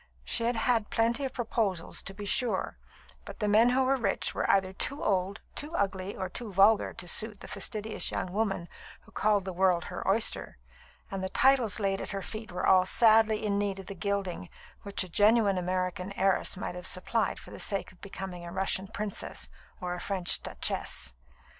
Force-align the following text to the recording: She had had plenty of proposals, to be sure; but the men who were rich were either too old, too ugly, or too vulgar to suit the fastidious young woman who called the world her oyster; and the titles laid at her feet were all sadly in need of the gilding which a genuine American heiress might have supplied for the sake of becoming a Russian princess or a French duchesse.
She 0.23 0.45
had 0.45 0.55
had 0.55 0.89
plenty 0.89 1.25
of 1.25 1.33
proposals, 1.33 2.01
to 2.01 2.13
be 2.15 2.25
sure; 2.25 2.75
but 3.23 3.39
the 3.39 3.47
men 3.47 3.69
who 3.69 3.83
were 3.83 3.95
rich 3.95 4.33
were 4.33 4.49
either 4.49 4.73
too 4.73 5.03
old, 5.03 5.41
too 5.53 5.75
ugly, 5.75 6.15
or 6.17 6.27
too 6.27 6.51
vulgar 6.51 6.91
to 6.93 7.07
suit 7.07 7.41
the 7.41 7.47
fastidious 7.47 8.09
young 8.09 8.33
woman 8.33 8.67
who 9.01 9.11
called 9.11 9.45
the 9.45 9.53
world 9.53 9.85
her 9.93 10.01
oyster; 10.07 10.57
and 11.11 11.23
the 11.23 11.29
titles 11.29 11.79
laid 11.79 12.01
at 12.01 12.09
her 12.17 12.23
feet 12.23 12.51
were 12.51 12.65
all 12.65 12.87
sadly 12.87 13.45
in 13.45 13.59
need 13.59 13.77
of 13.77 13.85
the 13.85 13.93
gilding 13.93 14.49
which 14.81 15.03
a 15.03 15.07
genuine 15.07 15.59
American 15.59 16.13
heiress 16.13 16.57
might 16.57 16.73
have 16.73 16.87
supplied 16.87 17.37
for 17.37 17.51
the 17.51 17.59
sake 17.59 17.91
of 17.91 18.01
becoming 18.01 18.43
a 18.43 18.51
Russian 18.51 18.87
princess 18.87 19.49
or 19.79 19.93
a 19.93 19.99
French 19.99 20.41
duchesse. 20.41 21.13